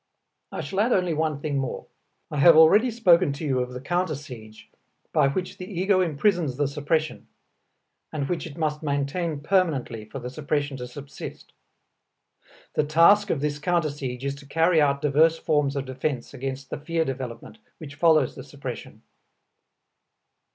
[0.51, 1.85] I shall add only one thing more.
[2.31, 4.67] I have already spoken to you of the counter siege
[5.13, 7.27] by which the ego imprisons the suppression
[8.11, 11.53] and which it must maintain permanently for the suppression to subsist.
[12.73, 16.71] The task of this counter siege is to carry out diverse forms of defense against
[16.71, 19.03] the fear development which follows the suppression.